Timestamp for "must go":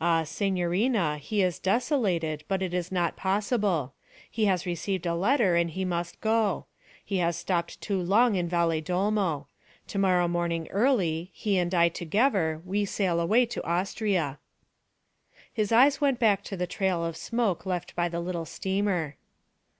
5.84-6.64